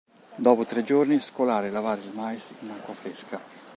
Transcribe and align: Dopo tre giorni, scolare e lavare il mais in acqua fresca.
Dopo 0.37 0.65
tre 0.65 0.81
giorni, 0.81 1.19
scolare 1.19 1.67
e 1.67 1.69
lavare 1.69 2.01
il 2.01 2.09
mais 2.13 2.55
in 2.61 2.71
acqua 2.71 2.95
fresca. 2.95 3.39